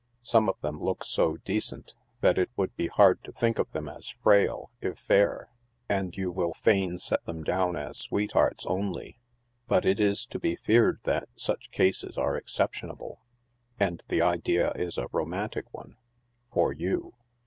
Some 0.23 0.49
of 0.49 0.59
them 0.61 0.81
look 0.81 1.05
so" 1.05 1.37
decent," 1.45 1.93
that 2.21 2.39
it 2.39 2.49
would 2.55 2.75
be 2.75 2.87
hard 2.87 3.23
to 3.23 3.31
think 3.31 3.59
of 3.59 3.71
them 3.71 3.87
as 3.87 4.09
frail, 4.23 4.71
if 4.81 4.97
fair, 4.97 5.51
and 5.87 6.17
you 6.17 6.31
will 6.31 6.55
fain 6.55 6.97
set 6.97 7.23
them 7.25 7.43
down 7.43 7.75
as 7.75 7.99
sweethearts 7.99 8.65
only; 8.65 9.19
but 9.67 9.85
it 9.85 9.99
is 9.99 10.25
to 10.25 10.39
be 10.39 10.55
feared 10.55 11.01
that 11.03 11.29
such 11.35 11.69
cases 11.69 12.17
are 12.17 12.35
exceptionable, 12.35 13.21
and 13.79 14.01
the 14.07 14.23
idea 14.23 14.71
is 14.71 14.97
a 14.97 15.07
romantic 15.11 15.71
one— 15.71 15.97
for 16.51 16.73
you. 16.73 17.13